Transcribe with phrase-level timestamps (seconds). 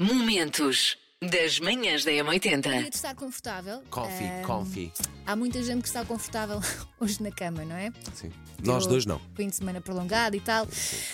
[0.00, 2.88] Momentos das manhãs da Dia M80.
[2.88, 3.82] de estar confortável.
[3.90, 4.90] Coffee, Ahm, coffee.
[5.26, 6.58] Há muita gente que está confortável
[6.98, 7.92] hoje na cama, não é?
[8.14, 8.30] Sim.
[8.64, 9.20] Nós Eu- dois não.
[9.34, 10.66] Fim de semana prolongado e tal.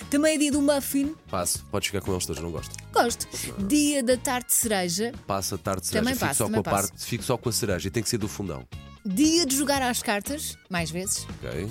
[0.09, 1.17] Também é dia do muffin.
[1.29, 1.64] Passo.
[1.64, 2.72] Podes ficar com eles todos, não gosto.
[2.93, 3.27] Gosto.
[3.67, 5.13] Dia da tarte de cereja.
[5.27, 6.03] Passa a tarde de cereja.
[6.05, 6.89] Também fico, passo, só também com a passo.
[6.93, 8.65] parte, fico só com a cereja e tem que ser do fundão.
[9.07, 11.27] Dia de jogar às cartas, mais vezes.
[11.39, 11.69] Ok?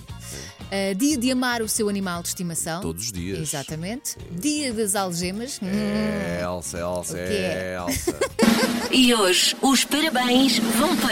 [0.72, 2.82] Ah, dia de amar o seu animal de estimação.
[2.82, 3.40] Todos os dias.
[3.40, 4.16] Exatamente.
[4.32, 5.60] Dia das algemas.
[5.62, 7.26] Hum, É, Elsa, Elsa, O que é?
[7.26, 8.16] é Elsa.
[8.92, 11.10] E hoje os parabéns vão para.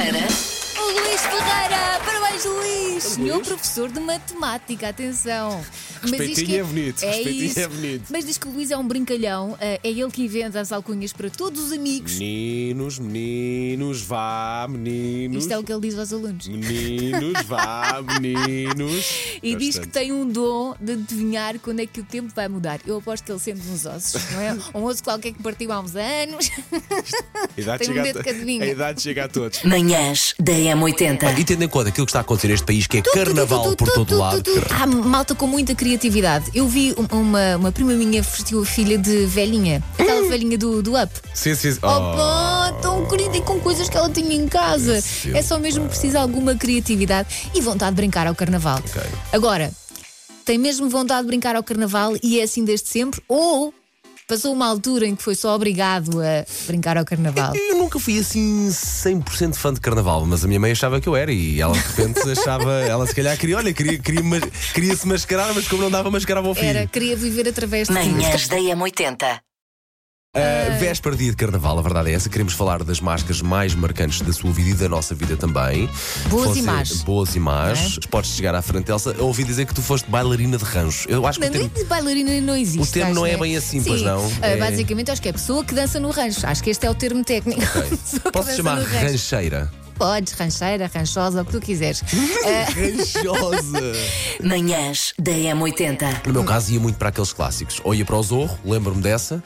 [0.82, 2.00] O Luís Ferreira!
[2.06, 3.04] Parabéns, Luís!
[3.04, 3.48] Senhor Luís.
[3.48, 5.64] professor de matemática, atenção!
[6.02, 7.60] Mas diz Respeitinho que- é bonito, respeitinho isso.
[7.60, 8.04] é bonito.
[8.10, 11.14] Mas diz que o Luís é um brincalhão, eh, é ele que inventa as alcunhas
[11.14, 12.14] para todos os amigos.
[12.20, 15.44] Meninos, meninos, vá, meninos.
[15.44, 16.48] Isto é o que ele diz aos alunos.
[16.48, 19.06] Meninos, vá, meninos.
[19.42, 19.94] E diz que Bastante.
[19.94, 22.80] tem um dom de adivinhar quando é que o tempo vai mudar.
[22.86, 24.54] Eu aposto que ele sente uns ossos, não é?
[24.76, 26.50] Um osso qualquer que partiu há uns anos.
[27.56, 28.64] A idade tem um chega dedo a, que adivinha.
[28.64, 29.64] a idade chega a todos.
[29.64, 31.40] Manhãs da M80.
[31.40, 33.90] E tendo em conta aquilo que está a acontecer neste país, que é carnaval por
[33.92, 34.44] todo lado.
[34.70, 36.46] Há malta com muita criatividade.
[36.54, 40.82] Eu vi um- uma, uma prima minha vestiu a filha de velhinha, aquela velhinha do,
[40.82, 41.12] do Up.
[41.34, 41.78] Sim, sim.
[41.78, 45.02] Oh, pá, tão querida e com coisas que ela tinha em casa.
[45.34, 48.80] É só mesmo preciso alguma criatividade e vontade de brincar ao carnaval.
[48.80, 49.02] Ok.
[49.32, 49.72] Agora,
[50.46, 53.22] tem mesmo vontade de brincar ao carnaval e é assim desde sempre?
[53.28, 53.74] Ou
[54.34, 57.54] passou uma altura em que foi só obrigado a brincar ao carnaval?
[57.56, 61.16] Eu nunca fui assim 100% fã de carnaval, mas a minha mãe achava que eu
[61.16, 64.96] era e ela de repente achava, ela se calhar queria, olha, queria, queria, mas- queria
[64.96, 66.68] se mascarar, mas como não dava, mascarava ao filho.
[66.68, 67.94] Era, queria viver através de.
[67.94, 69.40] Manhãs da M80.
[70.36, 72.28] Uh, véspera dia de carnaval, a verdade é essa.
[72.28, 75.88] Queremos falar das máscaras mais marcantes da sua vida e da nossa vida também.
[76.28, 76.92] Boas Fosse- e más.
[77.04, 78.00] Boas e más.
[78.10, 79.12] Podes chegar à frente, Elsa.
[79.12, 81.08] Eu ouvi dizer que tu foste bailarina de rancho.
[81.08, 82.80] Eu acho que o Nem termo, bailarina não existe.
[82.82, 83.38] O termo acho, não é né?
[83.38, 84.26] bem assim, Sim, pois não?
[84.42, 86.48] ah, É- Basicamente, acho que é pessoa que dança no rancho.
[86.48, 87.62] Acho que este é o termo técnico.
[88.24, 89.72] Que Posso chamar rancheira?
[90.00, 92.02] Podes, rancheira, ranchosa, o que tu quiseres.
[92.76, 93.94] Ranchosa!
[94.44, 96.26] Manhãs da M80.
[96.26, 97.80] No meu caso, ia muito para aqueles clássicos.
[97.84, 99.44] Ou ia para o Zorro, lembro-me dessa.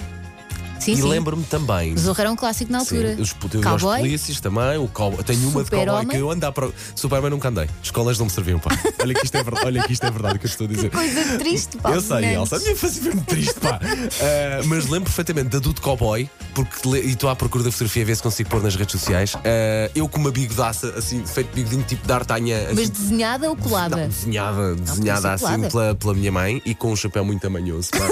[0.96, 1.08] Sim, e sim.
[1.10, 1.96] lembro-me também.
[1.98, 3.16] Zorro era um clássico na altura.
[3.16, 4.00] Sim, os, eu os Cowboy?
[4.00, 5.24] polícias também, o cowboy.
[5.24, 6.08] Tenho uma de cowboy Super-homem?
[6.08, 6.74] que eu ando a pro...
[6.96, 7.70] Superman nunca andei.
[7.82, 8.70] Escolas não me serviam, pá.
[9.02, 10.70] Olha que isto é verdade, olha que isto é verdade o que eu estou a
[10.70, 10.90] dizer.
[10.92, 11.92] Coisa triste, pá.
[11.92, 12.26] Eu sei.
[12.36, 13.80] Elsa, a minha triste, pá.
[13.82, 17.72] Ah, mas lembro perfeitamente da do de cowboy, porque le- e estou à procura da
[17.72, 19.34] fotografia a ver se consigo pôr nas redes sociais.
[19.38, 22.68] Ah, eu com uma bigodaça, assim, feito bigodinho tipo d'Artanha.
[22.70, 23.96] Mas Assim, desenhada ou colada?
[23.98, 25.70] não, desenhada, desenhada ser assim colada.
[25.70, 27.90] pela, pela minha mãe e com um chapéu muito tamanhoso.
[27.92, 28.08] pá.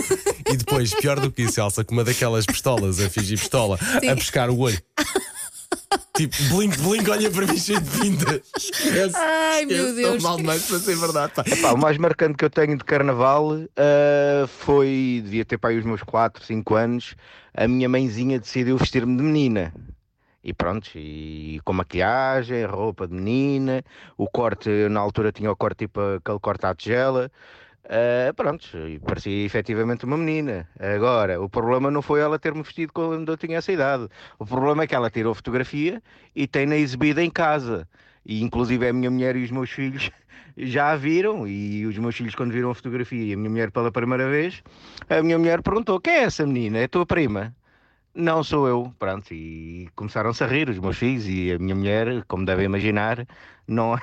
[0.52, 4.09] e depois, pior do que isso, Elsa, com uma daquelas pistolas, a fingir pistola, Sim.
[4.09, 4.81] a pescar o olho.
[6.18, 8.42] tipo, blink, blink, olha para mim cheio de pintas.
[8.58, 10.16] Esquece, Ai, meu esquece, Deus.
[10.16, 11.34] Estou mal demais para ser verdade.
[11.34, 11.44] Pá.
[11.44, 15.78] Pá, o mais marcante que eu tenho de carnaval ah, foi, devia ter para aí
[15.78, 17.16] os meus 4, 5 anos,
[17.53, 19.74] a minha mãezinha decidiu vestir-me de menina.
[20.44, 23.84] E pronto, e com maquiagem, roupa de menina,
[24.16, 27.32] o corte, na altura tinha o corte tipo aquele corte à tigela.
[27.88, 28.66] Ah, pronto,
[29.06, 30.68] parecia efetivamente uma menina.
[30.79, 34.07] Agora, o problema não foi ela ter-me vestido quando eu tinha essa idade.
[34.40, 36.01] O problema é que ela tirou fotografia
[36.35, 37.88] e tem-na exibida em casa.
[38.25, 40.09] E inclusive a minha mulher e os meus filhos
[40.57, 41.47] já a viram.
[41.47, 44.63] E os meus filhos, quando viram a fotografia e a minha mulher pela primeira vez,
[45.07, 46.79] a minha mulher perguntou: quem é essa menina?
[46.79, 47.56] É tua prima?
[48.16, 52.24] Não sou eu, pronto, e começaram-se a rir os meus filhos e a minha mulher,
[52.30, 53.28] como devem imaginar,
[53.68, 53.98] não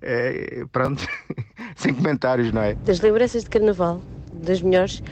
[0.00, 1.02] é, pronto,
[1.76, 2.76] sem comentários, não é?
[2.84, 5.02] Das lembranças de carnaval, das melhores,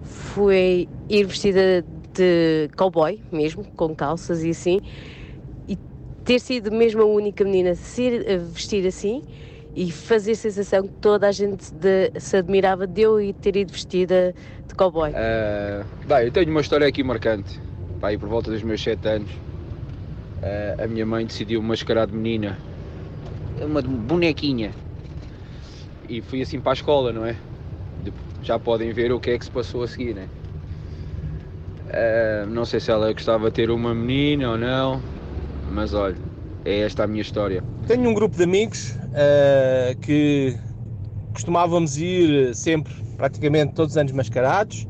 [0.00, 1.84] foi ir vestida
[2.14, 4.80] de cowboy mesmo, com calças e assim,
[5.68, 5.76] e
[6.24, 9.24] ter sido mesmo a única menina a a vestir assim
[9.76, 13.72] e fazer a sensação que toda a gente de- se admirava de eu ter ido
[13.72, 14.34] vestida
[14.66, 15.12] de cowboy.
[15.12, 17.60] Ah, bem, eu tenho uma história aqui marcante.
[18.00, 19.30] Pá, aí por volta dos meus 7 anos,
[20.42, 22.58] ah, a minha mãe decidiu mascarar de menina,
[23.60, 24.74] uma de bonequinha.
[26.08, 27.38] E fui assim para a escola, não é?
[28.40, 30.30] Já podem ver o que é que se passou a seguir, né?
[31.92, 35.02] Ah, não sei se ela gostava de ter uma menina ou não,
[35.68, 36.18] mas olha,
[36.66, 37.62] é esta a minha história.
[37.86, 40.56] Tenho um grupo de amigos eh, que
[41.32, 44.86] costumávamos ir sempre, praticamente todos os anos mascarados,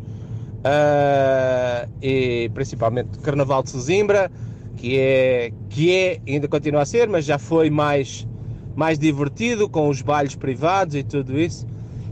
[0.65, 4.31] eh, e principalmente Carnaval de Sesimbra,
[4.77, 8.27] que é, que é, ainda continua a ser, mas já foi mais,
[8.75, 11.67] mais divertido com os bailes privados e tudo isso.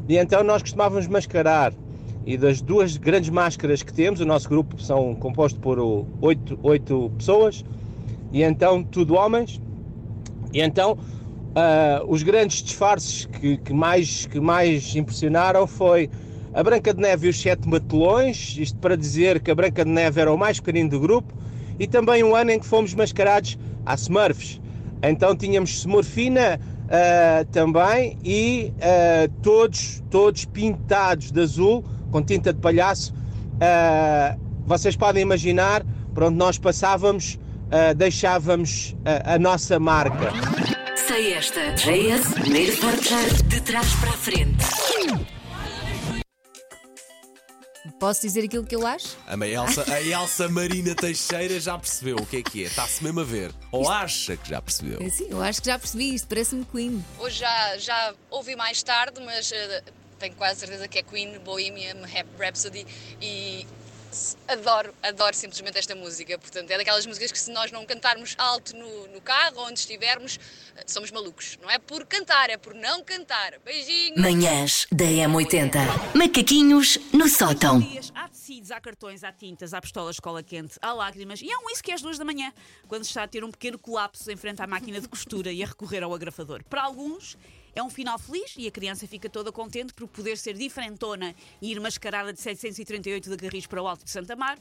[0.06, 1.72] E então nós costumávamos mascarar.
[2.26, 5.78] E das duas grandes máscaras que temos, o nosso grupo são composto por
[6.22, 7.64] oito, oito pessoas,
[8.34, 9.58] e então tudo homens.
[10.52, 10.98] E então
[11.54, 16.10] ah, os grandes disfarces que, que mais, que mais impressionaram foi
[16.52, 19.90] a Branca de Neve e os Sete Matelões, isto para dizer que a Branca de
[19.90, 21.32] Neve era o mais pequenino do grupo,
[21.78, 24.60] e também um ano em que fomos mascarados a Smurfs.
[25.00, 32.60] Então tínhamos Smurfina uh, também e uh, todos, todos pintados de azul, com tinta de
[32.60, 33.12] palhaço.
[33.14, 35.84] Uh, vocês podem imaginar,
[36.14, 37.38] para onde nós passávamos,
[37.96, 40.32] deixávamos a nossa marca.
[41.06, 41.72] Sei esta.
[41.74, 44.64] JS, primeiro portar de trás para a frente.
[48.00, 49.16] Posso dizer aquilo que eu acho?
[49.26, 52.66] A Elsa, a Elsa Marina Teixeira já percebeu o que é que é.
[52.66, 53.50] Está-se mesmo a ver.
[53.70, 55.00] Ou acha que já percebeu.
[55.00, 56.26] É, sim, eu acho que já percebi isto.
[56.26, 57.04] Parece-me Queen.
[57.18, 61.96] Hoje já, já ouvi mais tarde, mas uh, tenho quase certeza que é Queen, Bohemian
[62.38, 62.86] Rhapsody
[63.20, 63.66] e
[64.49, 66.38] adoro, adoro simplesmente esta música.
[66.38, 70.38] Portanto, é daquelas músicas que se nós não cantarmos alto no, no carro, onde estivermos,
[70.76, 71.58] eh, somos malucos.
[71.61, 73.58] Não é por cantar, é por não cantar.
[73.64, 74.20] Beijinhos!
[74.20, 76.14] Manhãs da M80.
[76.14, 77.81] Macaquinhos no sótão.
[78.14, 81.75] Há tecidos, há cartões, há tintas, há pistolas cola quente, há lágrimas e há um
[81.82, 82.52] que às duas da manhã,
[82.88, 85.67] quando está a ter um pequeno colapso em frente à máquina de costura e a
[85.67, 86.64] recorrer ao agrafador.
[86.64, 87.37] Para alguns,
[87.74, 91.72] é um final feliz e a criança fica toda contente por poder ser diferentona e
[91.72, 94.58] ir mascarada de 738 de Garris para o Alto de Santa Mar.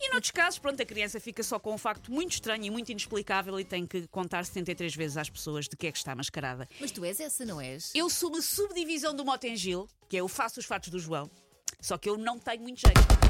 [0.00, 2.90] E noutros casos, pronto, a criança fica só com um facto muito estranho e muito
[2.90, 6.68] inexplicável e tem que contar 73 vezes às pessoas de que é que está mascarada.
[6.80, 7.92] Mas tu és essa, não és?
[7.94, 11.30] Eu sou uma subdivisão do Motengil, que é eu faço os fatos do João,
[11.80, 13.21] só que eu não tenho muito jeito.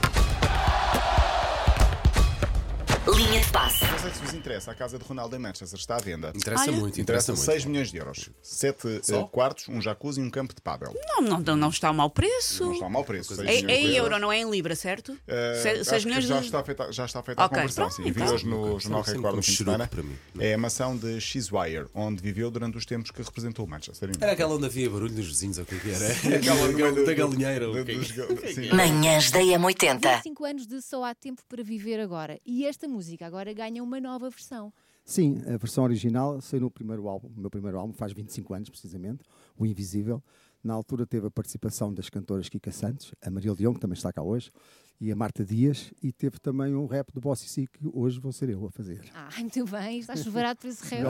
[3.23, 3.85] Linha de passe.
[3.85, 6.33] Não sei se vos interessa, a casa de Ronaldo em Manchester está à venda.
[6.35, 6.73] Interessa Olha.
[6.73, 7.45] muito, interessa Interessa muito.
[7.45, 8.31] 6 milhões de euros.
[8.43, 9.25] 7 Só?
[9.25, 10.93] quartos, um jacuzzi e um campo de pádel.
[11.07, 12.65] Não, não, não, não está a mau preço.
[12.65, 13.35] Não está a mau preço.
[13.35, 13.97] É, milhões é em euros.
[13.97, 15.17] euro, não é em libra, certo?
[15.29, 16.47] Eh, 6 acho que milhões já de.
[16.47, 17.85] está feita, já está feita Ok, a conversão.
[17.87, 18.03] pronto, Sim.
[18.13, 18.35] Vi então.
[18.35, 19.91] hoje no Jornal Record no fim de semana.
[19.95, 20.19] mim.
[20.41, 24.11] É a mansão de X-Wire, onde viveu durante os tempos que representou o Manchester.
[24.21, 26.07] Era aquela onde havia barulho dos vizinhos, ou o que é que era?
[26.37, 27.67] Aquela do- da galinheira.
[27.69, 28.75] do- é.
[28.75, 30.01] Manhãs da M80.
[30.17, 32.39] 25 anos de Só Há Tempo para Viver Agora.
[32.45, 34.73] E esta música agora ganha uma nova versão.
[35.05, 38.71] Sim, a versão original saiu no primeiro álbum, o meu primeiro álbum, faz 25 anos
[38.71, 39.25] precisamente,
[39.57, 40.23] O Invisível.
[40.63, 44.13] Na altura teve a participação das cantoras Kika Santos, a Maria Leão, que também está
[44.13, 44.53] cá hoje,
[45.01, 48.31] e a Marta Dias, e teve também um rap do Bossy C que hoje vou
[48.31, 49.01] ser eu a fazer.
[49.13, 51.07] Ai, muito bem, estás chuvarado por esse rap.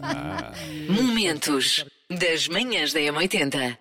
[0.00, 0.52] Ah,
[0.94, 3.76] Momentos das manhãs da M80.